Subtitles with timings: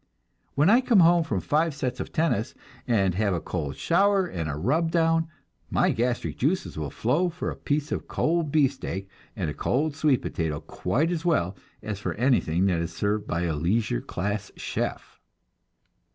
[0.55, 2.55] When I come home from five sets of tennis,
[2.87, 5.27] and have a cold shower and a rub down,
[5.69, 10.23] my gastric juices will flow for a piece of cold beefsteak and a cold sweet
[10.23, 15.21] potato, quite as well as for anything that is served by a leisure class "chef."